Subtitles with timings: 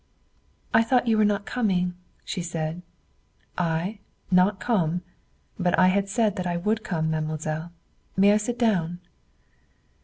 [0.73, 1.93] "I thought you were not coming,"
[2.25, 2.81] she said.
[3.55, 3.99] "I?
[4.31, 5.03] Not come?
[5.59, 7.71] But I had said that I would come, mademoiselle.
[7.71, 7.71] I
[8.19, 8.99] may sit down?"